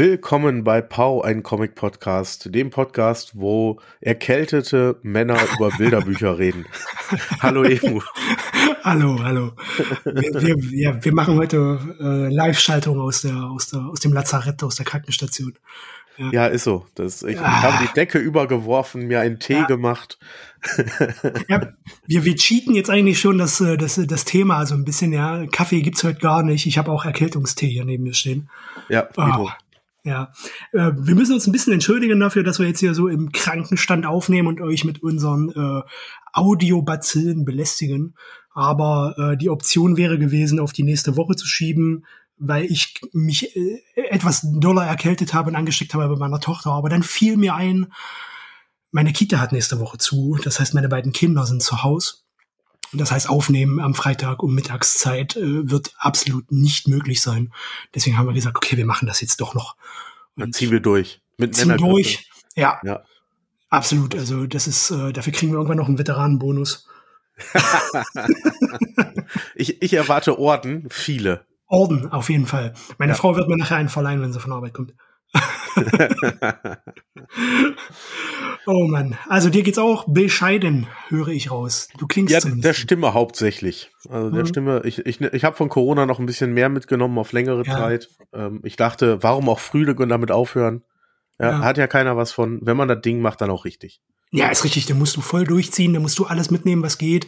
[0.00, 6.64] Willkommen bei Pau, ein Comic-Podcast, dem Podcast, wo erkältete Männer über Bilderbücher reden.
[7.40, 8.00] hallo Emu.
[8.82, 9.52] hallo, hallo.
[10.06, 14.62] Wir, wir, ja, wir machen heute äh, Live-Schaltung aus, der, aus, der, aus dem Lazarett,
[14.62, 15.52] aus der Krankenstation.
[16.16, 16.86] Ja, ja ist so.
[16.94, 17.60] Das, ich ah.
[17.60, 19.66] habe die Decke übergeworfen, mir einen Tee ja.
[19.66, 20.18] gemacht.
[21.46, 21.74] ja,
[22.06, 25.12] wir, wir cheaten jetzt eigentlich schon das, äh, das, das Thema so also ein bisschen,
[25.12, 25.44] ja.
[25.48, 26.64] Kaffee gibt's heute gar nicht.
[26.64, 28.48] Ich habe auch Erkältungstee hier neben mir stehen.
[28.88, 29.50] Ja, oh,
[30.04, 30.32] ja,
[30.72, 34.06] äh, wir müssen uns ein bisschen entschuldigen dafür, dass wir jetzt hier so im Krankenstand
[34.06, 35.82] aufnehmen und euch mit unseren äh,
[36.32, 38.14] Audiobazillen belästigen.
[38.52, 42.04] Aber äh, die Option wäre gewesen, auf die nächste Woche zu schieben,
[42.36, 46.70] weil ich mich äh, etwas doller erkältet habe und angesteckt habe bei meiner Tochter.
[46.70, 47.92] Aber dann fiel mir ein,
[48.90, 50.38] meine Kita hat nächste Woche zu.
[50.42, 52.14] Das heißt, meine beiden Kinder sind zu Hause.
[52.92, 57.52] Das heißt, aufnehmen am Freitag um Mittagszeit äh, wird absolut nicht möglich sein.
[57.94, 59.76] Deswegen haben wir gesagt, okay, wir machen das jetzt doch noch.
[60.36, 61.20] Und Dann ziehen wir durch.
[61.36, 62.28] Mit ziehen durch.
[62.56, 63.04] Ja, ja.
[63.68, 64.16] Absolut.
[64.16, 66.88] Also das ist, äh, dafür kriegen wir irgendwann noch einen Veteranenbonus.
[69.54, 71.46] ich, ich erwarte Orden, viele.
[71.66, 72.74] Orden, auf jeden Fall.
[72.98, 73.16] Meine ja.
[73.16, 74.92] Frau wird mir nachher einen verleihen, wenn sie von Arbeit kommt.
[78.66, 81.88] Oh Mann, also dir geht's auch bescheiden, höre ich raus.
[81.98, 83.90] Du klingst ja der Stimme hauptsächlich.
[84.08, 84.46] Also der mhm.
[84.46, 84.82] Stimme.
[84.84, 87.72] Ich ich ich habe von Corona noch ein bisschen mehr mitgenommen auf längere ja.
[87.76, 88.08] Zeit.
[88.32, 90.82] Ähm, ich dachte, warum auch Frühling und damit aufhören?
[91.38, 92.60] Ja, ja, hat ja keiner was von.
[92.62, 94.00] Wenn man das Ding macht, dann auch richtig.
[94.30, 94.86] Ja, ist richtig.
[94.86, 95.94] Da musst du voll durchziehen.
[95.94, 97.26] Da musst du alles mitnehmen, was geht.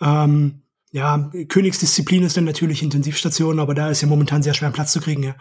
[0.00, 4.92] Ähm, ja, Königsdisziplin ist dann natürlich Intensivstation, aber da ist ja momentan sehr schwer Platz
[4.92, 5.22] zu kriegen.
[5.22, 5.34] Ja,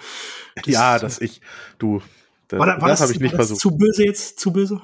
[0.55, 1.41] das, ja, dass ich,
[1.77, 2.01] du,
[2.51, 3.59] das, war, war das, das habe ich nicht versucht.
[3.59, 4.81] Zu böse jetzt, zu böse?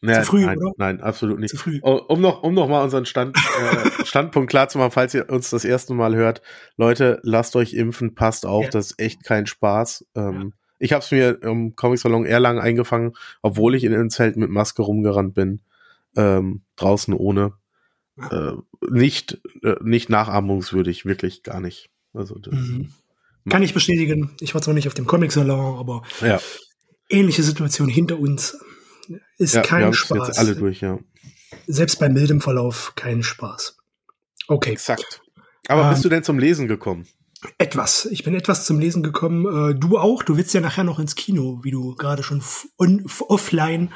[0.00, 0.72] Naja, zu früh, nein, oder?
[0.76, 1.50] Nein, absolut nicht.
[1.50, 1.80] Zu früh.
[1.80, 5.50] Um noch, um noch mal unseren Stand, äh, Standpunkt klar zu machen, falls ihr uns
[5.50, 6.42] das erste Mal hört,
[6.76, 8.70] Leute, lasst euch impfen, passt auf, ja.
[8.70, 10.06] das ist echt kein Spaß.
[10.14, 10.56] Ähm, ja.
[10.78, 14.36] Ich habe es mir im Comic Salon eher lang eingefangen, obwohl ich in den Zelt
[14.36, 15.62] mit Maske rumgerannt bin,
[16.14, 17.54] ähm, draußen ohne
[18.30, 18.52] äh,
[18.90, 21.90] nicht, äh, nicht nachahmungswürdig, wirklich gar nicht.
[22.12, 22.92] Also mhm.
[23.48, 24.30] Kann ich bestätigen.
[24.40, 26.40] Ich war zwar nicht auf dem Comic-Salon, aber ja.
[27.08, 28.58] Ähnliche Situation hinter uns
[29.38, 30.28] ist ja, kein Spaß.
[30.28, 30.98] Jetzt alle durch, ja.
[31.66, 33.76] Selbst bei mildem Verlauf kein Spaß.
[34.48, 34.72] Okay.
[34.72, 35.20] Exakt.
[35.68, 37.06] Aber ähm, bist du denn zum Lesen gekommen?
[37.58, 38.06] Etwas.
[38.06, 39.72] Ich bin etwas zum Lesen gekommen.
[39.72, 40.22] Äh, du auch.
[40.22, 42.42] Du willst ja nachher noch ins Kino, wie du gerade schon
[42.78, 43.90] offline, offline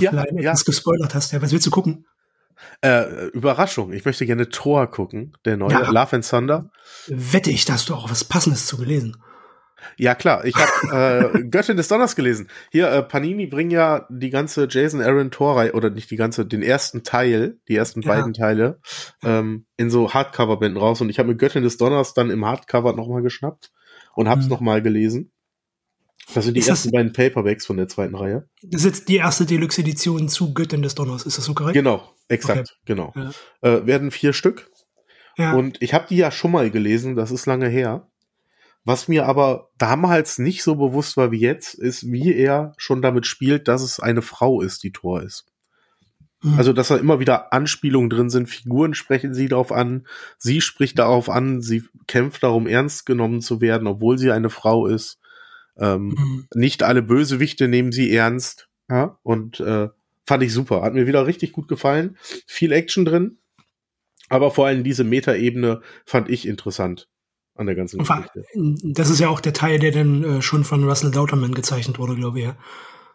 [0.00, 0.64] ja, etwas ja.
[0.64, 1.32] gespoilert hast.
[1.32, 2.06] Ja, was willst du gucken?
[2.80, 5.90] Äh, Überraschung, ich möchte gerne Thor gucken, der neue ja.
[5.90, 6.70] Love and Thunder.
[7.06, 9.16] Wette ich, dass du auch was Passendes zu gelesen.
[9.96, 12.48] Ja klar, ich habe äh, Göttin des Donners gelesen.
[12.72, 16.62] Hier, äh, Panini bringen ja die ganze Jason Aaron Thor oder nicht die ganze, den
[16.62, 18.08] ersten Teil, die ersten ja.
[18.08, 18.80] beiden Teile,
[19.22, 21.00] ähm, in so Hardcover-Bänden raus.
[21.00, 23.72] Und ich habe mir Göttin des Donners dann im Hardcover nochmal geschnappt
[24.14, 24.52] und habe es mhm.
[24.52, 25.32] nochmal gelesen.
[26.34, 28.48] Das sind die ist ersten das, beiden Paperbacks von der zweiten Reihe.
[28.62, 31.74] Das ist jetzt die erste Deluxe-Edition zu Göttin des Donners, ist das so korrekt?
[31.74, 32.70] Genau, exakt, okay.
[32.84, 33.12] genau.
[33.14, 33.30] Ja.
[33.60, 34.70] Äh, werden vier Stück.
[35.36, 35.52] Ja.
[35.52, 38.08] Und ich habe die ja schon mal gelesen, das ist lange her.
[38.86, 43.26] Was mir aber damals nicht so bewusst war wie jetzt, ist, wie er schon damit
[43.26, 45.44] spielt, dass es eine Frau ist, die Tor ist.
[46.40, 46.54] Mhm.
[46.56, 50.06] Also, dass da immer wieder Anspielungen drin sind, Figuren sprechen sie darauf an,
[50.38, 54.86] sie spricht darauf an, sie kämpft darum, ernst genommen zu werden, obwohl sie eine Frau
[54.86, 55.18] ist.
[55.76, 56.46] Ähm, mhm.
[56.54, 58.68] Nicht alle Bösewichte nehmen sie ernst.
[58.88, 59.18] Ja?
[59.24, 59.88] Und äh,
[60.24, 60.82] fand ich super.
[60.82, 62.16] Hat mir wieder richtig gut gefallen.
[62.46, 63.38] Viel Action drin.
[64.28, 67.08] Aber vor allem diese Metaebene fand ich interessant
[67.56, 68.44] an der ganzen Geschichte.
[68.82, 72.14] Das ist ja auch der Teil, der dann äh, schon von Russell Dauterman gezeichnet wurde,
[72.14, 72.44] glaube ich.
[72.46, 72.56] Ja.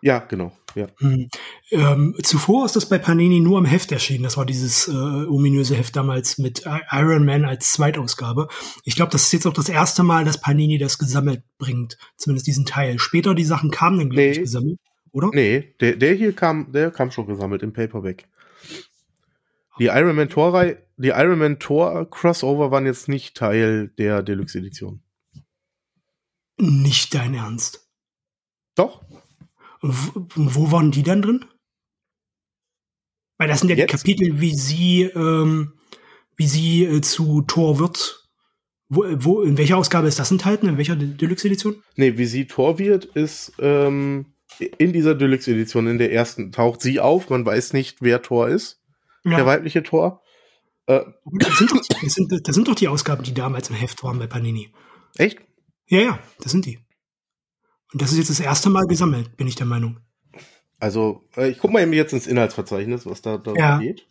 [0.03, 0.51] Ja, genau.
[0.73, 0.87] Ja.
[0.97, 1.29] Hm.
[1.69, 4.23] Ähm, zuvor ist das bei Panini nur im Heft erschienen.
[4.23, 8.47] Das war dieses äh, ominöse Heft damals mit Iron Man als Zweitausgabe.
[8.83, 11.97] Ich glaube, das ist jetzt auch das erste Mal, dass Panini das gesammelt bringt.
[12.17, 12.97] Zumindest diesen Teil.
[12.97, 14.31] Später die Sachen kamen dann, glaube nee.
[14.31, 14.79] ich, gesammelt,
[15.11, 15.29] oder?
[15.33, 18.27] Nee, der, der hier kam, der kam schon gesammelt im Paperback.
[19.79, 24.59] Die Iron Man Tor die Iron Man Tor Crossover waren jetzt nicht Teil der Deluxe
[24.59, 25.01] Edition.
[26.59, 27.89] Nicht dein Ernst?
[28.75, 29.03] Doch.
[29.81, 31.45] Wo, wo waren die dann drin?
[33.39, 33.91] Weil das sind ja Jetzt?
[33.91, 35.73] die Kapitel, wie sie, ähm,
[36.35, 38.29] wie sie äh, zu Tor wird.
[38.89, 40.67] Wo, wo, in welcher Ausgabe ist das enthalten?
[40.67, 41.81] In welcher Deluxe-Edition?
[41.95, 44.27] Nee, wie sie Tor wird, ist ähm,
[44.77, 47.31] in dieser Deluxe-Edition, in der ersten, taucht sie auf.
[47.31, 48.80] Man weiß nicht, wer Tor ist.
[49.23, 49.37] Ja.
[49.37, 50.21] Der weibliche Tor.
[50.87, 54.03] Äh, das, sind doch, das, sind, das sind doch die Ausgaben, die damals im Heft
[54.03, 54.73] waren bei Panini.
[55.17, 55.39] Echt?
[55.87, 56.79] Ja, ja, das sind die.
[57.93, 59.99] Und das ist jetzt das erste Mal gesammelt, bin ich der Meinung.
[60.79, 63.77] Also, äh, ich gucke mal eben jetzt ins Inhaltsverzeichnis, was da, da ja.
[63.77, 64.07] geht.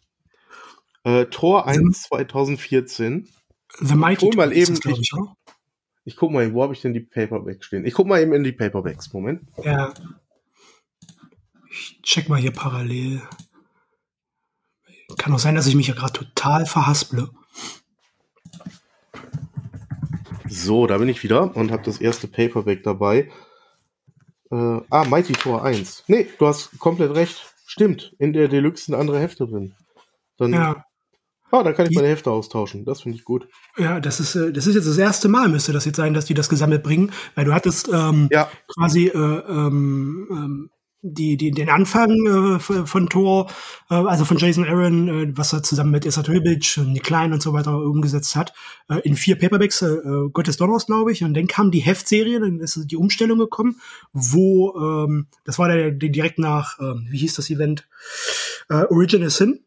[1.04, 3.28] Äh, Tor 1 The, 2014.
[3.80, 4.78] The Mighty Tor mal eben.
[4.78, 5.10] Das, ich,
[6.04, 7.84] Ich guck mal, wo habe ich denn die Paperbacks stehen?
[7.86, 9.12] Ich guck mal eben in die Paperbacks.
[9.12, 9.42] Moment.
[9.64, 9.94] Ja.
[11.70, 13.22] Ich check mal hier parallel.
[15.16, 17.30] Kann auch sein, dass ich mich ja gerade total verhasple.
[20.48, 23.30] So, da bin ich wieder und habe das erste Paperback dabei.
[24.50, 26.04] Äh, ah, Mighty Tor 1.
[26.08, 27.54] Nee, du hast komplett recht.
[27.66, 29.74] Stimmt, in der Deluxe sind andere Hefte drin.
[30.38, 30.84] Dann, ja.
[31.52, 32.84] Ah, dann kann ich meine Hefte austauschen.
[32.84, 33.48] Das finde ich gut.
[33.76, 36.24] Ja, das ist, äh, das ist jetzt das erste Mal, müsste das jetzt sein, dass
[36.24, 38.50] die das gesammelt bringen, weil du hattest ähm, ja.
[38.66, 40.70] quasi äh, ähm, ähm
[41.02, 43.50] die, die, den Anfang äh, von Thor,
[43.88, 47.32] äh, also von Jason Aaron, äh, was er zusammen mit Issa Töbic und Nick Klein
[47.32, 48.52] und so weiter umgesetzt hat,
[48.88, 49.98] äh, in vier Paperbacks, äh,
[50.32, 51.24] Gottes Donners, glaube ich.
[51.24, 53.80] Und dann kam die Heftserie, dann ist die Umstellung gekommen,
[54.12, 57.88] wo, ähm, das war der, der direkt nach, äh, wie hieß das Event?
[58.68, 59.60] Äh, Original Sin.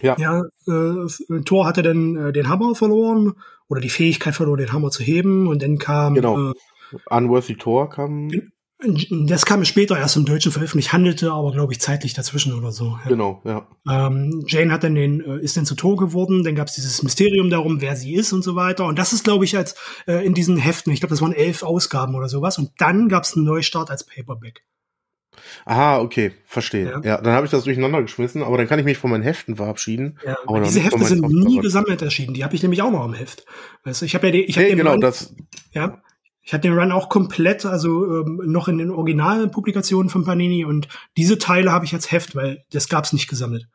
[0.00, 0.16] Ja.
[0.18, 3.34] ja äh, Thor hatte dann äh, den Hammer verloren
[3.68, 5.46] oder die Fähigkeit verloren, den Hammer zu heben.
[5.46, 6.50] Und dann kam genau.
[6.50, 6.54] Äh,
[7.08, 8.30] Unworthy Thor kam.
[9.26, 12.98] Das kam später erst im Deutschen veröffentlicht, handelte aber, glaube ich, zeitlich dazwischen oder so.
[13.04, 13.08] Ja.
[13.08, 13.68] Genau, ja.
[13.88, 17.02] Ähm, Jane hat dann den, äh, ist dann zu Tor geworden, dann gab es dieses
[17.02, 18.86] Mysterium darum, wer sie ist und so weiter.
[18.86, 19.76] Und das ist, glaube ich, als
[20.06, 22.58] äh, in diesen Heften, ich glaube, das waren elf Ausgaben oder sowas.
[22.58, 24.62] Und dann gab es einen Neustart als Paperback.
[25.64, 26.90] Ah, okay, verstehe.
[26.90, 29.22] Ja, ja dann habe ich das durcheinander geschmissen, aber dann kann ich mich von meinen
[29.22, 30.18] Heften verabschieden.
[30.24, 32.34] Ja, diese Hefte sind nie gesammelt erschienen.
[32.34, 33.44] Die habe ich nämlich auch noch im Heft.
[33.84, 35.34] Weißt du, ich habe ja, die, ich habe hey, genau Mann, das.
[35.72, 36.02] Ja,
[36.42, 40.64] ich hatte den Run auch komplett, also ähm, noch in den originalen Publikationen von Panini
[40.64, 43.68] und diese Teile habe ich als Heft, weil das gab's nicht gesammelt.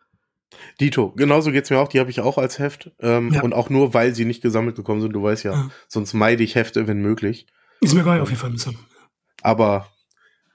[0.80, 3.42] Dito, genauso geht's mir auch, die habe ich auch als Heft ähm, ja.
[3.42, 5.70] und auch nur, weil sie nicht gesammelt gekommen sind, du weißt ja, ja.
[5.88, 7.48] sonst meide ich Hefte, wenn möglich.
[7.82, 8.52] Ist mir geil, auf jeden Fall.
[8.52, 8.78] Bisschen.
[9.42, 9.88] Aber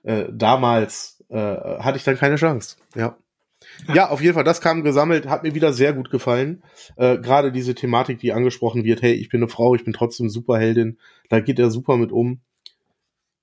[0.03, 3.17] äh, damals äh, hatte ich dann keine Chance, ja.
[3.93, 4.09] Ja.
[4.11, 6.63] auf jeden Fall, das kam gesammelt, hat mir wieder sehr gut gefallen.
[6.97, 10.29] Äh, Gerade diese Thematik, die angesprochen wird, hey, ich bin eine Frau, ich bin trotzdem
[10.29, 10.99] Superheldin,
[11.29, 12.41] da geht er super mit um.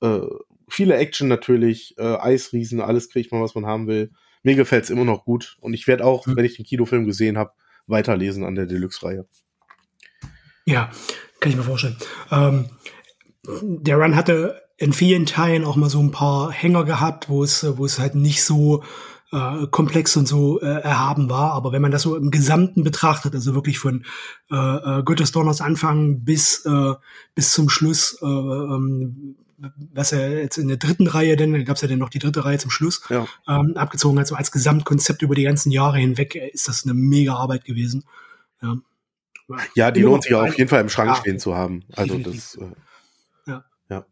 [0.02, 0.22] Äh,
[0.70, 4.12] viele Action natürlich, äh, Eisriesen, alles kriegt man, was man haben will.
[4.44, 6.36] Mir gefällt's immer noch gut und ich werde auch, mhm.
[6.36, 7.52] wenn ich den Kinofilm gesehen habe,
[7.88, 9.26] weiterlesen an der Deluxe-Reihe.
[10.66, 10.90] Ja,
[11.40, 11.98] kann ich mir vorstellen.
[12.32, 12.70] Ähm,
[13.44, 17.66] der Run hatte in vielen Teilen auch mal so ein paar Hänger gehabt, wo es,
[17.78, 18.84] wo es halt nicht so
[19.32, 21.54] äh, komplex und so äh, erhaben war.
[21.54, 24.06] Aber wenn man das so im Gesamten betrachtet, also wirklich von
[24.52, 26.94] äh, äh, Gottes Donners Anfang bis, äh,
[27.36, 29.36] bis zum Schluss, äh, ähm,
[29.94, 32.46] was er jetzt in der dritten Reihe, denn gab es ja dann noch die dritte
[32.46, 33.28] Reihe zum Schluss, ja.
[33.48, 36.94] ähm, abgezogen hat, so als Gesamtkonzept über die ganzen Jahre hinweg, äh, ist das eine
[36.94, 38.06] mega Arbeit gewesen.
[38.62, 38.78] Ja,
[39.76, 41.84] ja die lohnt sich auf jeden Fall im Schrank ja, stehen zu haben.
[41.96, 42.56] Also definitiv.
[42.56, 42.56] das.
[42.56, 43.66] Äh, ja.
[43.90, 44.06] ja.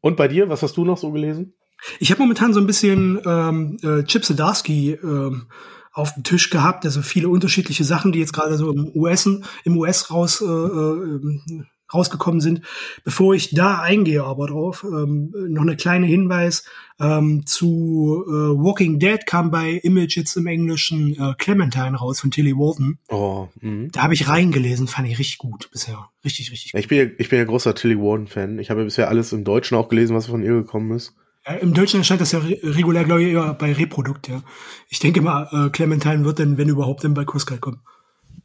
[0.00, 1.52] Und bei dir, was hast du noch so gelesen?
[1.98, 5.46] Ich habe momentan so ein bisschen ähm, äh, Chip Zdarsky ähm,
[5.92, 9.26] auf dem Tisch gehabt, also viele unterschiedliche Sachen, die jetzt gerade so im US
[9.64, 12.62] im US raus äh, äh, rausgekommen sind.
[13.04, 16.64] Bevor ich da eingehe, aber drauf ähm, noch eine kleine Hinweis
[17.00, 22.30] ähm, zu äh, Walking Dead kam bei Image jetzt im Englischen äh, Clementine raus von
[22.30, 22.98] Tilly Walton.
[23.08, 23.88] Oh, mh.
[23.92, 26.72] da habe ich reingelesen, fand ich richtig gut bisher, richtig richtig.
[26.72, 26.80] Gut.
[26.80, 28.58] Ich bin ja, ich bin ja großer Tilly Walton Fan.
[28.58, 31.14] Ich habe ja bisher alles im Deutschen auch gelesen, was von ihr gekommen ist.
[31.46, 34.42] Ja, Im Deutschen erscheint das ja regulär, glaube ich, eher bei Reprodukt, ja.
[34.88, 37.82] Ich denke mal, äh, Clementine wird dann, wenn überhaupt, dann bei Kurskai kommen.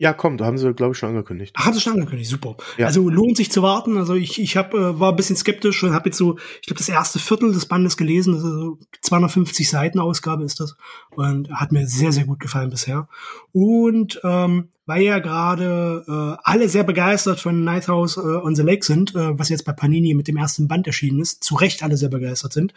[0.01, 1.53] Ja, kommt, da haben sie, glaube ich, schon angekündigt.
[1.59, 2.57] Ach, haben sie schon angekündigt, super.
[2.75, 2.87] Ja.
[2.87, 3.97] Also lohnt sich zu warten.
[3.97, 6.79] Also ich, ich hab, äh, war ein bisschen skeptisch und habe jetzt so, ich glaube,
[6.79, 8.33] das erste Viertel des Bandes gelesen.
[8.33, 10.75] Also 250 Seiten Ausgabe ist das.
[11.11, 13.09] Und hat mir sehr, sehr gut gefallen bisher.
[13.51, 18.63] Und ähm, weil ja gerade äh, alle sehr begeistert von Night House äh, on the
[18.63, 21.83] Lake sind, äh, was jetzt bei Panini mit dem ersten Band erschienen ist, zu Recht
[21.83, 22.73] alle sehr begeistert sind.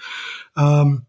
[0.58, 1.06] Ähm,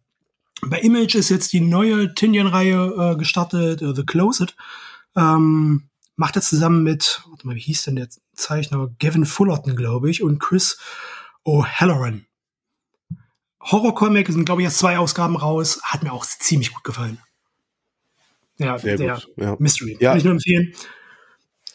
[0.62, 4.56] bei Image ist jetzt die neue Tinian-Reihe äh, gestartet, äh, The Closet.
[5.18, 8.90] Ähm, macht er zusammen mit, warte mal, wie hieß denn der Zeichner?
[9.00, 10.78] Gavin Fullerton, glaube ich, und Chris
[11.46, 12.26] O'Halloran.
[13.62, 15.80] Horror-Comic sind, glaube ich, jetzt zwei Ausgaben raus.
[15.84, 17.20] Hat mir auch ziemlich gut gefallen.
[18.58, 19.28] Ja, Sehr der gut.
[19.38, 19.56] Ja.
[19.60, 19.98] Mystery.
[20.00, 20.12] Ja.
[20.12, 20.74] Kann ich nur empfehlen.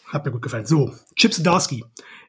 [0.06, 0.66] Hat mir gut gefallen.
[0.66, 1.85] So, Chips Darsky.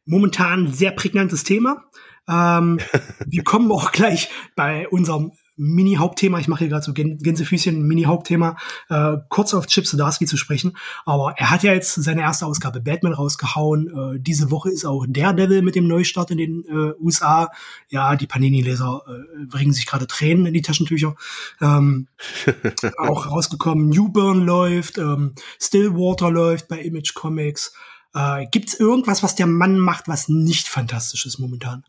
[0.06, 1.86] Momentan sehr prägnantes Thema.
[2.28, 2.80] Ähm,
[3.26, 8.58] wir kommen auch gleich bei unserem Mini-Hauptthema, ich mache hier gerade so Gänsefüßchen, Mini-Hauptthema,
[8.90, 10.76] äh, kurz auf Chip Zdarsky zu sprechen.
[11.06, 14.16] Aber er hat ja jetzt seine erste Ausgabe Batman rausgehauen.
[14.16, 17.52] Äh, diese Woche ist auch Daredevil mit dem Neustart in den äh, USA.
[17.90, 21.16] Ja, die Panini-Leser äh, bringen sich gerade Tränen in die Taschentücher.
[21.62, 22.08] Ähm,
[22.98, 27.74] auch rausgekommen, Newburn läuft, ähm, Stillwater läuft bei Image Comics.
[28.16, 31.84] Äh, Gibt irgendwas, was der Mann macht, was nicht fantastisch ist momentan?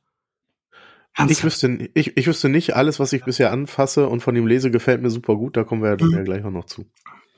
[1.28, 4.70] Ich wüsste, ich, ich wüsste nicht, alles, was ich bisher anfasse und von ihm lese,
[4.70, 5.56] gefällt mir super gut.
[5.56, 6.16] Da kommen wir ja dann mhm.
[6.16, 6.86] ja gleich auch noch zu.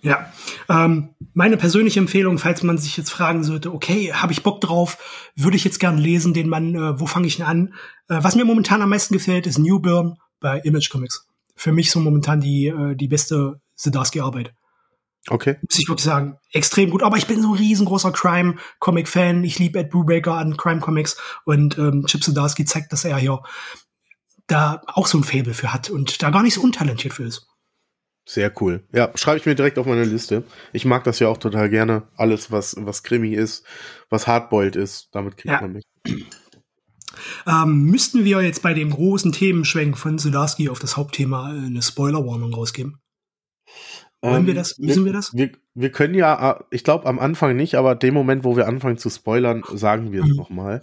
[0.04, 0.31] Ja.
[0.69, 5.33] Ähm, meine persönliche Empfehlung, falls man sich jetzt fragen sollte, okay, habe ich Bock drauf,
[5.35, 7.75] würde ich jetzt gern lesen, den Mann, äh, wo fange ich denn an?
[8.09, 11.26] Äh, was mir momentan am meisten gefällt, ist New Burn bei Image Comics.
[11.57, 14.52] Für mich so momentan die, äh, die beste Zdarsky-Arbeit.
[15.28, 15.57] Okay.
[15.62, 16.38] Muss ich wirklich sagen.
[16.52, 17.02] Extrem gut.
[17.02, 19.43] Aber ich bin so ein riesengroßer Crime-Comic-Fan.
[19.45, 21.16] Ich liebe Ed Brubaker an Crime-Comics.
[21.45, 23.43] Und ähm, Chip Zdarsky zeigt, dass er hier
[24.47, 27.47] da auch so ein Fable für hat und da gar nicht so untalentiert für ist.
[28.26, 28.85] Sehr cool.
[28.93, 30.45] Ja, schreibe ich mir direkt auf meine Liste.
[30.73, 32.04] Ich mag das ja auch total gerne.
[32.16, 33.64] Alles, was, was Krimi ist,
[34.09, 35.61] was Hardboiled ist, damit kriegt ja.
[35.61, 35.85] man mich.
[37.47, 42.52] Ähm, müssten wir jetzt bei dem großen Themenschwenk von Zdarsky auf das Hauptthema eine Spoiler-Warnung
[42.52, 42.99] rausgeben?
[44.25, 44.78] Wollen ähm, wir das?
[44.78, 45.35] Müssen wir, wir das?
[45.35, 48.66] Wir, wir können ja, äh, ich glaube am Anfang nicht, aber dem Moment, wo wir
[48.66, 50.37] anfangen zu spoilern, sagen wir es mhm.
[50.37, 50.83] nochmal.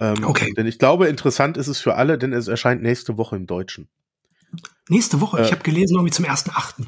[0.00, 0.54] Ähm, okay.
[0.56, 3.88] Denn ich glaube, interessant ist es für alle, denn es erscheint nächste Woche im Deutschen.
[4.88, 5.38] Nächste Woche?
[5.38, 6.86] Äh, ich habe gelesen, irgendwie zum 1.8.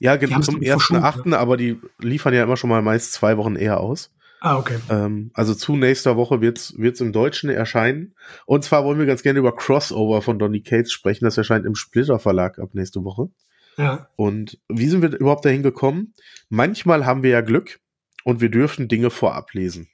[0.00, 1.38] Ja, genau, zum 1.8., ne?
[1.38, 4.10] aber die liefern ja immer schon mal meist zwei Wochen eher aus.
[4.40, 4.78] Ah, okay.
[4.88, 8.14] Ähm, also zu nächster Woche wird's wird's im Deutschen erscheinen.
[8.46, 11.24] Und zwar wollen wir ganz gerne über Crossover von Donny Cates sprechen.
[11.24, 13.28] Das erscheint im Splitter Verlag ab nächste Woche.
[13.76, 14.08] Ja.
[14.16, 16.14] Und wie sind wir überhaupt dahin gekommen?
[16.48, 17.80] Manchmal haben wir ja Glück
[18.24, 19.88] und wir dürfen Dinge vorab lesen.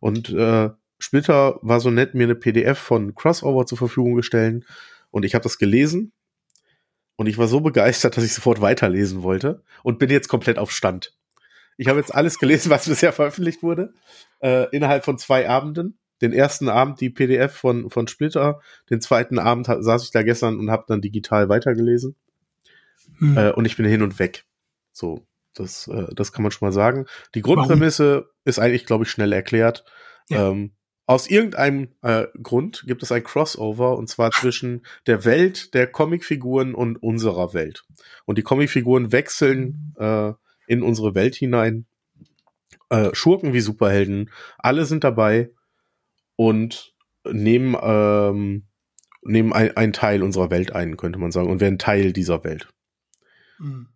[0.00, 4.64] Und äh, Splitter war so nett, mir eine PDF von Crossover zur Verfügung gestellt
[5.10, 6.12] und ich habe das gelesen
[7.16, 10.70] und ich war so begeistert, dass ich sofort weiterlesen wollte und bin jetzt komplett auf
[10.70, 11.14] Stand.
[11.76, 13.94] Ich habe jetzt alles gelesen, was bisher veröffentlicht wurde,
[14.40, 15.98] äh, innerhalb von zwei Abenden.
[16.20, 18.60] Den ersten Abend die PDF von, von Splitter,
[18.90, 22.14] den zweiten Abend saß ich da gestern und habe dann digital weitergelesen.
[23.22, 23.36] Hm.
[23.36, 24.44] Äh, und ich bin hin und weg.
[24.92, 25.24] So,
[25.54, 27.06] das, äh, das kann man schon mal sagen.
[27.34, 28.28] Die Grundprämisse Warum?
[28.44, 29.84] ist eigentlich, glaube ich, schnell erklärt.
[30.28, 30.50] Ja.
[30.50, 30.72] Ähm,
[31.06, 36.74] aus irgendeinem äh, Grund gibt es ein Crossover und zwar zwischen der Welt der Comicfiguren
[36.74, 37.84] und unserer Welt.
[38.24, 40.32] Und die Comicfiguren wechseln äh,
[40.66, 41.86] in unsere Welt hinein.
[42.88, 45.50] Äh, Schurken wie Superhelden, alle sind dabei
[46.36, 48.64] und nehmen, ähm,
[49.22, 52.68] nehmen ein, ein Teil unserer Welt ein, könnte man sagen, und werden Teil dieser Welt.
[53.62, 53.88] Mhm.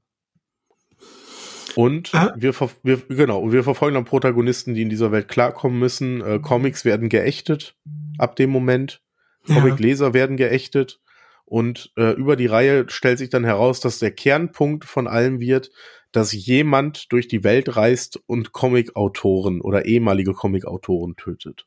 [1.75, 2.32] Und ah.
[2.37, 6.23] wir, wir, genau, wir verfolgen dann Protagonisten, die in dieser Welt klarkommen müssen.
[6.23, 7.76] Äh, Comics werden geächtet
[8.18, 9.02] ab dem Moment.
[9.46, 10.14] Comicleser ja.
[10.14, 11.00] werden geächtet.
[11.44, 15.70] Und äh, über die Reihe stellt sich dann heraus, dass der Kernpunkt von allem wird,
[16.12, 21.66] dass jemand durch die Welt reist und Comicautoren oder ehemalige Comicautoren tötet.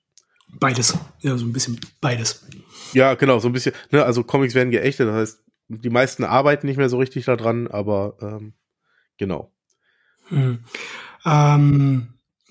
[0.60, 0.98] Beides.
[1.20, 2.48] Ja, so ein bisschen beides.
[2.94, 3.74] Ja, genau, so ein bisschen.
[3.92, 7.68] Ne, also Comics werden geächtet, das heißt, die meisten arbeiten nicht mehr so richtig daran,
[7.68, 8.54] aber ähm,
[9.18, 9.52] genau.
[10.30, 10.60] Hm.
[11.26, 12.08] Ähm,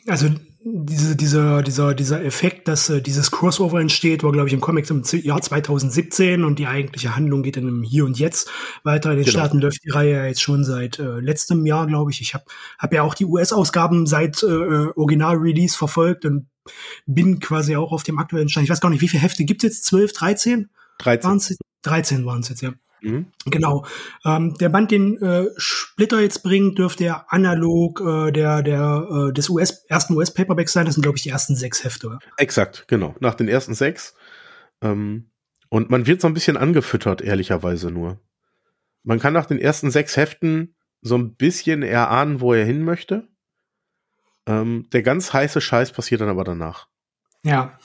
[0.06, 0.28] also
[0.60, 4.88] diese, dieser, dieser, dieser Effekt, dass äh, dieses Crossover entsteht, war, glaube ich, im Comic
[4.90, 8.50] im Jahr 2017 und die eigentliche Handlung geht dann im Hier und Jetzt
[8.82, 9.10] weiter.
[9.10, 9.38] In den genau.
[9.38, 12.20] Staaten läuft die Reihe ja jetzt schon seit äh, letztem Jahr, glaube ich.
[12.20, 12.44] Ich habe
[12.78, 16.48] hab ja auch die US-Ausgaben seit äh, äh, Original-Release verfolgt und
[17.06, 18.64] bin quasi auch auf dem aktuellen Stand.
[18.64, 19.84] Ich weiß gar nicht, wie viele Hefte gibt es jetzt?
[19.86, 20.70] 12, 13?
[20.98, 21.28] 13.
[21.28, 22.72] Waren's, 13 waren es jetzt, ja.
[23.00, 23.26] Mhm.
[23.46, 23.86] Genau.
[24.24, 29.32] Ähm, der Band, den äh, Splitter jetzt bringt, dürfte ja analog äh, der, der, äh,
[29.32, 30.84] des US, ersten US-Paperbacks sein.
[30.84, 32.18] Das sind, glaube ich, die ersten sechs Hefte.
[32.36, 33.14] Exakt, genau.
[33.20, 34.14] Nach den ersten sechs.
[34.82, 35.30] Ähm,
[35.68, 38.20] und man wird so ein bisschen angefüttert, ehrlicherweise nur.
[39.04, 43.28] Man kann nach den ersten sechs Heften so ein bisschen erahnen, wo er hin möchte.
[44.46, 46.88] Ähm, der ganz heiße Scheiß passiert dann aber danach.
[47.42, 47.78] Ja.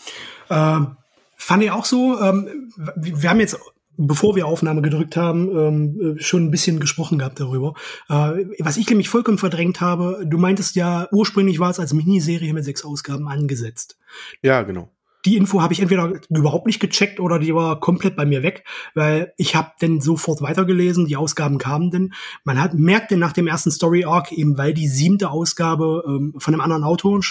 [0.50, 0.98] Ähm,
[1.44, 2.20] fand ich auch so.
[2.20, 3.60] Ähm, wir haben jetzt
[3.98, 7.74] bevor wir Aufnahme gedrückt haben, ähm, äh, schon ein bisschen gesprochen gehabt darüber.
[8.10, 12.54] Äh, was ich nämlich vollkommen verdrängt habe, du meintest ja, ursprünglich war es als Miniserie
[12.54, 13.98] mit sechs Ausgaben angesetzt.
[14.42, 14.90] Ja, genau.
[15.26, 18.66] Die Info habe ich entweder überhaupt nicht gecheckt oder die war komplett bei mir weg,
[18.94, 22.14] weil ich habe dann sofort weitergelesen, die Ausgaben kamen denn.
[22.44, 26.34] Man hat merkt denn nach dem ersten Story Arc eben, weil die siebte Ausgabe ähm,
[26.38, 27.22] von einem anderen Autor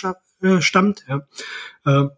[0.40, 1.26] äh, stammt, ja,
[1.84, 2.08] äh,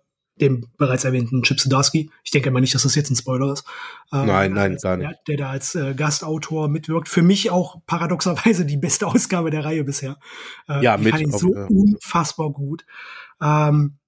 [0.41, 2.11] dem bereits erwähnten Chip Zdarsky.
[2.25, 3.65] Ich denke mal nicht, dass das jetzt ein Spoiler ist.
[4.13, 5.11] Ähm, nein, nein, gar nicht.
[5.11, 7.09] Der, der da als äh, Gastautor mitwirkt.
[7.09, 10.19] Für mich auch paradoxerweise die beste Ausgabe der Reihe bisher.
[10.69, 11.11] Äh, ja, mit.
[11.11, 11.67] Fand ihn so ja.
[11.67, 12.85] unfassbar gut.
[13.41, 13.99] Ähm,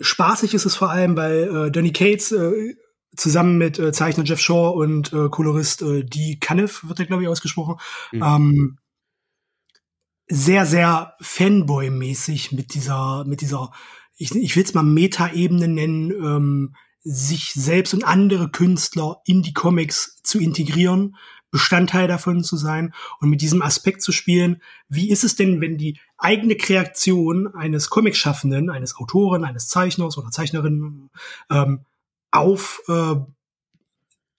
[0.00, 2.74] spaßig ist es vor allem, weil äh, Danny Cates äh,
[3.16, 7.22] zusammen mit äh, Zeichner Jeff Shaw und äh, Kolorist äh, Dee Caniff, wird er glaube
[7.22, 7.76] ich ausgesprochen,
[8.10, 8.22] mhm.
[8.22, 8.78] ähm,
[10.28, 13.70] sehr, sehr Fanboy-mäßig mit dieser, mit dieser
[14.16, 19.54] ich, ich will es mal Meta-Ebene nennen, ähm, sich selbst und andere Künstler in die
[19.54, 21.16] Comics zu integrieren,
[21.50, 24.62] Bestandteil davon zu sein und mit diesem Aspekt zu spielen.
[24.88, 30.30] Wie ist es denn, wenn die eigene Kreation eines Comicschaffenden, eines Autoren, eines Zeichners oder
[30.30, 31.10] Zeichnerin
[31.50, 31.84] ähm,
[32.30, 33.16] auf äh,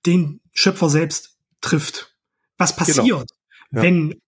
[0.06, 2.16] den Schöpfer selbst trifft?
[2.58, 2.86] Was genau.
[2.86, 3.28] passiert, genau.
[3.72, 3.82] ja.
[3.82, 4.22] wenn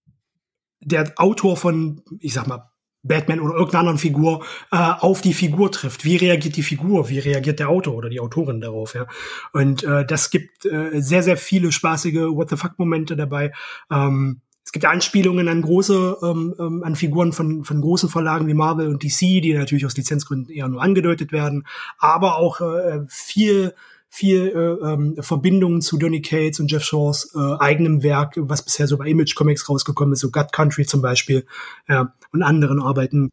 [0.81, 2.71] der Autor von, ich sag mal,
[3.05, 6.05] Batman oder irgendeiner anderen Figur äh, auf die Figur trifft.
[6.05, 7.09] Wie reagiert die Figur?
[7.09, 8.95] Wie reagiert der Autor oder die Autorin darauf?
[8.95, 9.07] Ja?
[9.53, 13.53] Und äh, das gibt äh, sehr, sehr viele spaßige What the fuck Momente dabei.
[13.91, 18.55] Ähm, es gibt Anspielungen an große, ähm, ähm, an Figuren von, von großen Verlagen wie
[18.55, 21.67] Marvel und DC, die natürlich aus Lizenzgründen eher nur angedeutet werden,
[21.99, 23.75] aber auch äh, viel
[24.09, 28.87] viel äh, ähm, Verbindungen zu Donny Cates und Jeff Shaws äh, eigenem Werk, was bisher
[28.87, 31.45] so bei Image Comics rausgekommen ist, so Gut Country zum Beispiel,
[31.87, 33.29] ja, und anderen Arbeiten,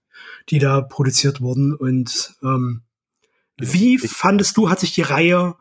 [0.48, 1.74] die da produziert wurden.
[1.74, 2.82] Und ähm,
[3.58, 5.54] wie fandest du, hat sich die Reihe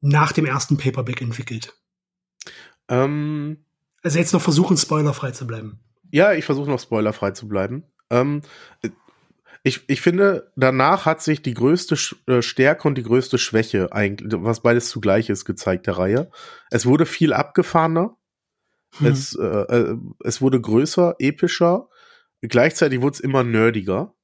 [0.00, 1.74] nach dem ersten Paperback entwickelt?
[2.88, 3.64] Ähm,
[4.02, 5.80] also jetzt noch versuchen, spoilerfrei zu bleiben.
[6.10, 7.84] Ja, ich versuche noch spoilerfrei zu bleiben.
[8.10, 8.42] Ähm,
[9.68, 11.96] ich, ich finde, danach hat sich die größte
[12.26, 16.30] äh, Stärke und die größte Schwäche eigentlich, was beides zugleich ist, gezeigt der Reihe.
[16.70, 18.16] Es wurde viel abgefahrener.
[18.98, 19.06] Hm.
[19.06, 21.88] Es, äh, äh, es wurde größer, epischer.
[22.40, 24.14] Gleichzeitig wurde es immer nerdiger.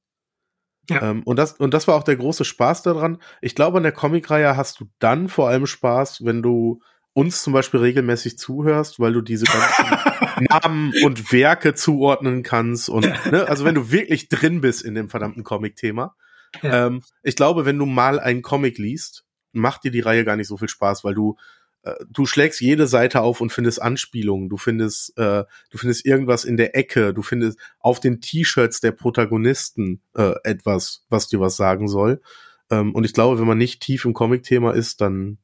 [0.89, 1.11] Ja.
[1.11, 3.21] Ähm, und, das, und das war auch der große Spaß daran.
[3.41, 6.81] Ich glaube, an der Comicreihe hast du dann vor allem Spaß, wenn du
[7.15, 9.85] uns zum Beispiel regelmäßig zuhörst, weil du diese ganzen
[10.49, 15.09] Namen und Werke zuordnen kannst und ne, also wenn du wirklich drin bist in dem
[15.09, 16.13] verdammten Comic-Thema.
[16.61, 16.87] Ja.
[16.87, 20.49] Ähm, ich glaube, wenn du mal einen Comic liest, macht dir die Reihe gar nicht
[20.49, 21.37] so viel Spaß, weil du
[21.83, 26.43] äh, du schlägst jede Seite auf und findest Anspielungen, du findest äh, du findest irgendwas
[26.43, 31.55] in der Ecke, du findest auf den T-Shirts der Protagonisten äh, etwas, was dir was
[31.55, 32.21] sagen soll.
[32.69, 35.37] Ähm, und ich glaube, wenn man nicht tief im Comic-Thema ist, dann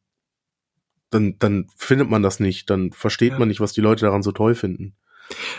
[1.11, 3.39] dann, dann findet man das nicht, dann versteht ja.
[3.39, 4.95] man nicht, was die Leute daran so toll finden.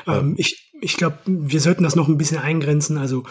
[0.06, 0.34] Ähm, ähm.
[0.36, 2.98] ich ich glaube, wir sollten das noch ein bisschen eingrenzen.
[2.98, 3.22] Also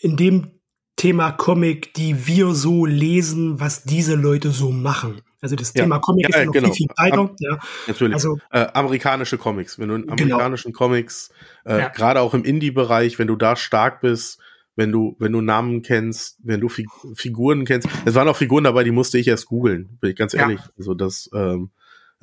[0.00, 0.52] in dem
[0.94, 5.20] Thema Comic, die wir so lesen, was diese Leute so machen.
[5.40, 5.82] Also das ja.
[5.82, 6.66] Thema Comic ja, ist ja noch genau.
[6.68, 7.18] viel, viel weiter.
[7.18, 7.58] Am ja.
[7.86, 8.14] Natürlich.
[8.14, 9.78] Also, äh, amerikanische Comics.
[9.78, 10.12] Wenn du in genau.
[10.12, 10.78] amerikanischen genau.
[10.78, 11.30] Comics,
[11.64, 14.38] äh, gerade auch im Indie-Bereich, wenn du da stark bist,
[14.76, 17.88] wenn du, wenn du Namen kennst, wenn du Fig Figuren kennst.
[18.04, 20.60] Es waren auch Figuren dabei, die musste ich erst googeln, bin ich ganz ehrlich.
[20.60, 20.70] Ja.
[20.78, 21.70] Also das, ähm,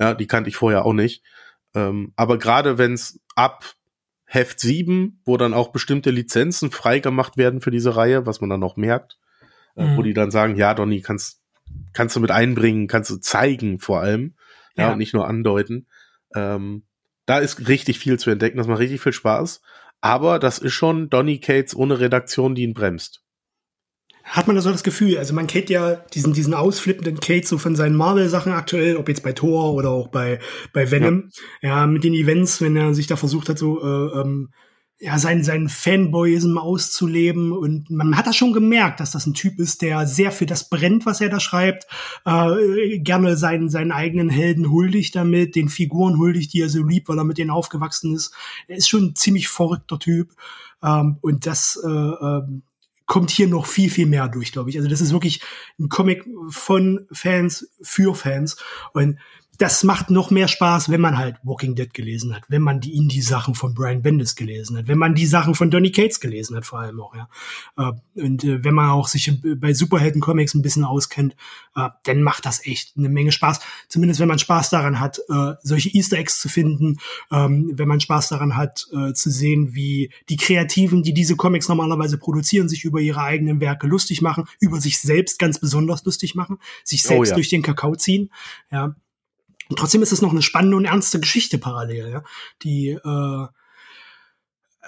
[0.00, 1.22] ja, die kannte ich vorher auch nicht.
[1.74, 3.64] Ähm, aber gerade wenn es ab
[4.24, 8.62] Heft 7, wo dann auch bestimmte Lizenzen freigemacht werden für diese Reihe, was man dann
[8.62, 9.18] auch merkt,
[9.76, 9.96] äh, mhm.
[9.96, 11.42] wo die dann sagen, ja, Donny, kannst,
[11.92, 14.34] kannst du mit einbringen, kannst du zeigen vor allem,
[14.76, 15.86] ja, ja und nicht nur andeuten.
[16.34, 16.84] Ähm,
[17.24, 19.62] da ist richtig viel zu entdecken, das macht richtig viel Spaß.
[20.00, 23.22] Aber das ist schon Donny Cates ohne Redaktion, die ihn bremst.
[24.22, 25.16] Hat man da so das Gefühl?
[25.16, 29.22] Also man kennt ja diesen, diesen ausflippenden Kate so von seinen Marvel-Sachen aktuell, ob jetzt
[29.22, 30.38] bei Thor oder auch bei,
[30.74, 31.30] bei Venom.
[31.62, 31.68] Ja.
[31.68, 31.86] ja.
[31.86, 34.50] mit den Events, wenn er sich da versucht hat, so äh, ähm,
[35.00, 37.52] ja, sein, sein Fanboyism auszuleben.
[37.52, 40.68] Und man hat das schon gemerkt, dass das ein Typ ist, der sehr für das
[40.68, 41.86] brennt, was er da schreibt,
[42.24, 47.08] äh, gerne seinen, seinen eigenen Helden huldigt damit, den Figuren huldigt, die er so liebt,
[47.08, 48.34] weil er mit denen aufgewachsen ist.
[48.66, 50.32] Er ist schon ein ziemlich verrückter Typ.
[50.82, 52.42] Ähm, und das äh, äh,
[53.06, 54.76] kommt hier noch viel, viel mehr durch, glaube ich.
[54.76, 55.40] Also das ist wirklich
[55.78, 58.56] ein Comic von Fans für Fans.
[58.92, 59.18] Und
[59.58, 62.94] das macht noch mehr Spaß, wenn man halt Walking Dead gelesen hat, wenn man die
[62.94, 66.64] Indie-Sachen von Brian Bendis gelesen hat, wenn man die Sachen von Donny Cates gelesen hat,
[66.64, 67.28] vor allem auch, ja.
[67.76, 71.34] Äh, und äh, wenn man auch sich bei Superhelden-Comics ein bisschen auskennt,
[71.74, 73.58] äh, dann macht das echt eine Menge Spaß.
[73.88, 75.20] Zumindest wenn man Spaß daran hat,
[75.62, 76.98] solche Easter Eggs zu finden,
[77.32, 82.18] ähm, wenn man Spaß daran hat, zu sehen, wie die Kreativen, die diese Comics normalerweise
[82.18, 86.58] produzieren, sich über ihre eigenen Werke lustig machen, über sich selbst ganz besonders lustig machen,
[86.84, 87.34] sich oh selbst oh, ja.
[87.34, 88.30] durch den Kakao ziehen,
[88.70, 88.94] ja.
[89.68, 92.22] Und trotzdem ist es noch eine spannende und ernste Geschichte parallel, ja,
[92.62, 93.46] die äh,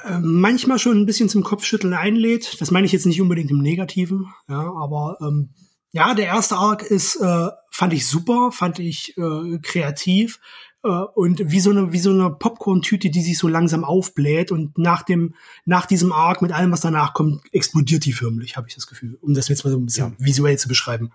[0.04, 2.60] äh, manchmal schon ein bisschen zum Kopfschütteln einlädt.
[2.60, 5.50] Das meine ich jetzt nicht unbedingt im Negativen, ja, aber ähm,
[5.92, 10.40] ja, der erste Arc ist, äh, fand ich super, fand ich äh, kreativ
[10.84, 14.78] äh, und wie so eine wie so eine Popcorn-Tüte, die sich so langsam aufbläht und
[14.78, 18.74] nach dem nach diesem Arc mit allem, was danach kommt, explodiert die förmlich, habe ich
[18.74, 20.24] das Gefühl, um das jetzt mal so ein bisschen ja.
[20.24, 21.10] visuell zu beschreiben.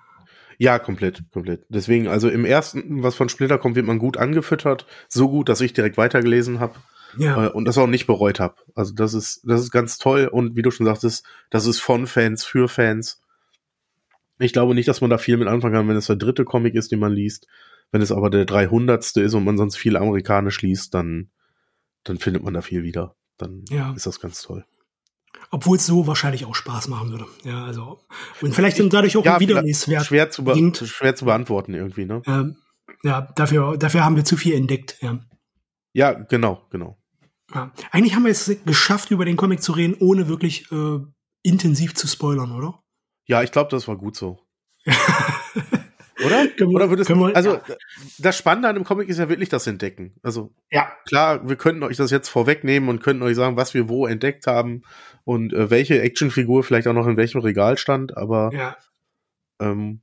[0.58, 1.66] Ja, komplett, komplett.
[1.70, 4.86] Deswegen, also im ersten, was von Splitter kommt, wird man gut angefüttert.
[5.10, 6.76] So gut, dass ich direkt weitergelesen habe.
[7.18, 7.48] Ja.
[7.48, 8.56] Äh, und das auch nicht bereut habe.
[8.74, 10.28] Also das ist, das ist ganz toll.
[10.28, 13.22] Und wie du schon sagtest, das ist von Fans für Fans.
[14.40, 16.76] Ich glaube nicht, dass man da viel mit anfangen kann, wenn es der dritte Comic
[16.76, 17.48] ist, den man liest.
[17.92, 19.16] Wenn es aber der 300.
[19.18, 21.30] ist und man sonst viel amerikanisch liest, dann,
[22.04, 23.16] dann findet man da viel wieder.
[23.38, 23.94] Dann ja.
[23.94, 24.66] ist das ganz toll.
[25.52, 27.26] Obwohl es so wahrscheinlich auch Spaß machen würde.
[27.44, 28.00] Ja, also.
[28.42, 30.06] Und vielleicht sind dadurch auch ja, ein Wiederleswert.
[30.06, 30.44] Schwer zu,
[30.86, 32.22] schwer zu beantworten irgendwie, ne?
[32.26, 32.58] Ähm,
[33.04, 35.20] ja, dafür, dafür haben wir zu viel entdeckt, ja.
[35.94, 36.98] Ja, genau, genau.
[37.54, 37.72] Ja.
[37.92, 41.00] Eigentlich haben wir es geschafft, über den Comic zu reden, ohne wirklich äh,
[41.44, 42.82] intensiv zu spoilern, oder?
[43.28, 44.40] Ja, ich glaube, das war gut so.
[46.24, 46.48] Oder?
[46.68, 47.76] Oder würdest du, also ja.
[48.20, 50.16] das Spannende an dem Comic ist ja wirklich das Entdecken.
[50.24, 53.90] Also ja, klar, wir könnten euch das jetzt vorwegnehmen und könnten euch sagen, was wir
[53.90, 54.84] wo entdeckt haben
[55.24, 58.78] und äh, welche Actionfigur vielleicht auch noch in welchem Regal stand, aber ja.
[59.60, 60.02] ähm,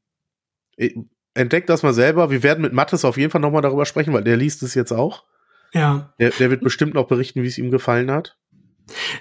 [1.35, 2.31] entdeckt das mal selber.
[2.31, 4.93] Wir werden mit Mattes auf jeden Fall nochmal darüber sprechen, weil der liest es jetzt
[4.93, 5.25] auch.
[5.73, 6.13] Ja.
[6.19, 8.37] Der, der wird bestimmt noch berichten, wie es ihm gefallen hat.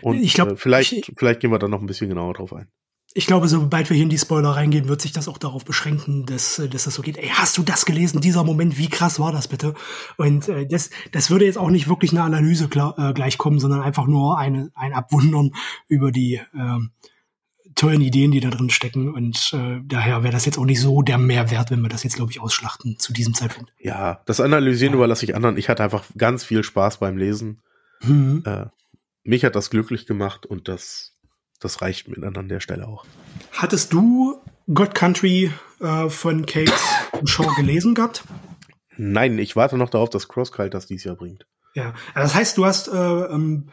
[0.01, 2.53] Und ich glaube, äh, vielleicht, ich, vielleicht gehen wir da noch ein bisschen genauer drauf
[2.53, 2.67] ein
[3.13, 6.25] ich glaube, sobald wir hier in die Spoiler reingehen, wird sich das auch darauf beschränken,
[6.25, 7.17] dass, äh, dass das so geht.
[7.17, 8.21] Ey, hast du das gelesen?
[8.21, 9.73] Dieser Moment, wie krass war das bitte?
[10.17, 13.81] Und äh, das, das würde jetzt auch nicht wirklich eine Analyse klar, äh, gleichkommen, sondern
[13.81, 15.51] einfach nur eine, ein Abwundern
[15.87, 16.79] über die äh,
[17.75, 19.13] tollen Ideen, die da drin stecken.
[19.13, 22.15] Und äh, daher wäre das jetzt auch nicht so der Mehrwert, wenn wir das jetzt,
[22.15, 23.73] glaube ich, ausschlachten zu diesem Zeitpunkt.
[23.79, 24.97] Ja, das Analysieren ja.
[24.97, 25.57] überlasse ich anderen.
[25.57, 27.61] Ich hatte einfach ganz viel Spaß beim Lesen.
[28.01, 28.43] Mhm.
[28.45, 28.65] Äh,
[29.23, 31.10] mich hat das glücklich gemacht und das
[31.61, 33.05] das reicht mir dann an der Stelle auch.
[33.53, 34.41] Hattest du
[34.73, 36.73] God Country äh, von Kate
[37.25, 38.23] Shaw gelesen gehabt?
[38.97, 41.45] Nein, ich warte noch darauf, dass Crosskite das dieses Jahr bringt.
[41.73, 43.69] Ja, das heißt, du hast äh, ähm,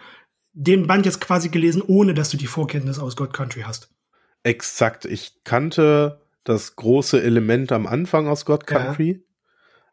[0.52, 3.90] den Band jetzt quasi gelesen, ohne dass du die Vorkenntnis aus God Country hast.
[4.44, 5.04] Exakt.
[5.04, 9.24] Ich kannte das große Element am Anfang aus God Country,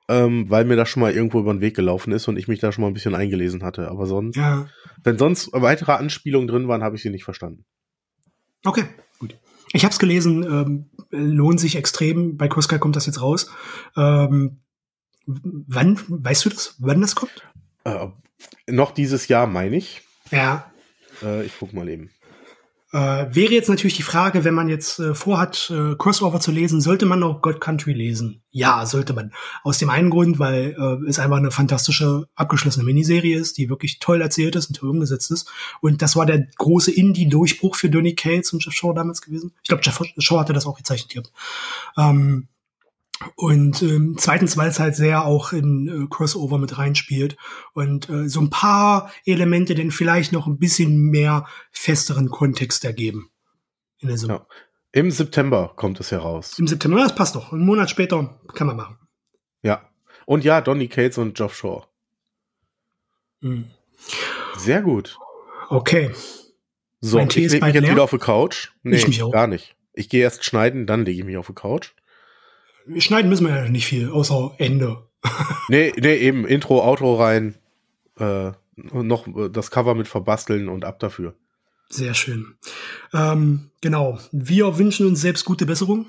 [0.08, 0.26] ja.
[0.26, 2.60] ähm, weil mir das schon mal irgendwo über den Weg gelaufen ist und ich mich
[2.60, 3.90] da schon mal ein bisschen eingelesen hatte.
[3.90, 4.68] Aber sonst, ja.
[5.04, 7.66] wenn sonst weitere Anspielungen drin waren, habe ich sie nicht verstanden.
[8.66, 8.86] Okay,
[9.20, 9.38] gut.
[9.74, 12.38] Ich habe es gelesen, ähm, lohnt sich extrem.
[12.38, 13.50] Bei Kuska kommt das jetzt raus.
[13.96, 14.60] Ähm,
[15.26, 17.48] wann, weißt du das, wann das kommt?
[17.84, 18.08] Äh,
[18.68, 20.02] noch dieses Jahr, meine ich.
[20.32, 20.72] Ja.
[21.22, 22.10] Äh, ich guck mal eben.
[22.96, 26.80] Äh, wäre jetzt natürlich die Frage, wenn man jetzt äh, vorhat, äh, Crossover zu lesen,
[26.80, 28.42] sollte man auch God Country lesen?
[28.52, 29.34] Ja, sollte man.
[29.66, 34.00] Aus dem einen Grund, weil äh, es einfach eine fantastische, abgeschlossene Miniserie ist, die wirklich
[34.00, 35.52] toll erzählt ist und umgesetzt ist.
[35.82, 39.52] Und das war der große Indie-Durchbruch für Donny Cates und Jeff Shaw damals gewesen.
[39.62, 41.24] Ich glaube, Jeff Shaw hatte das auch gezeichnet hier.
[41.98, 42.48] Ähm,
[43.36, 47.38] und ähm, zweitens, weil es halt sehr auch in äh, Crossover mit reinspielt
[47.74, 53.30] und äh, so ein paar Elemente denn vielleicht noch ein bisschen mehr festeren Kontext ergeben.
[54.00, 54.34] In der Summe.
[54.34, 54.48] Ja.
[54.92, 56.60] Im September kommt es heraus.
[56.60, 57.52] Im September, das passt doch.
[57.52, 58.98] Einen Monat später kann man machen.
[59.62, 59.90] Ja.
[60.26, 61.84] Und ja, Donny Cates und Geoff Shaw.
[63.42, 63.66] Hm.
[64.58, 65.18] Sehr gut.
[65.70, 66.12] Okay.
[67.02, 68.72] So, ich lege mich jetzt wieder auf die Couch.
[68.84, 69.32] Nee, ich mich auch.
[69.32, 69.76] gar nicht.
[69.94, 71.94] Ich gehe erst schneiden, dann lege ich mich auf die Couch
[72.98, 75.04] schneiden müssen wir ja nicht viel, außer Ende.
[75.70, 77.56] nee, nee, eben Intro, Outro rein,
[78.20, 81.36] äh, noch das Cover mit verbasteln und ab dafür.
[81.90, 82.56] Sehr schön.
[83.14, 84.20] Ähm, genau.
[84.32, 86.08] Wir wünschen uns selbst gute Besserung.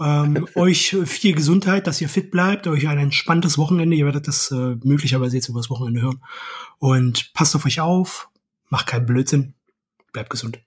[0.00, 3.96] Ähm, euch viel Gesundheit, dass ihr fit bleibt, euch ein entspanntes Wochenende.
[3.96, 6.22] Ihr werdet das äh, möglicherweise jetzt übers Wochenende hören.
[6.78, 8.28] Und passt auf euch auf,
[8.68, 9.54] macht keinen Blödsinn,
[10.12, 10.60] bleibt gesund.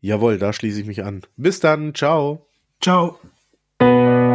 [0.00, 1.22] Jawohl, da schließe ich mich an.
[1.36, 2.46] Bis dann, ciao.
[2.80, 3.18] Ciao.
[3.80, 4.27] Música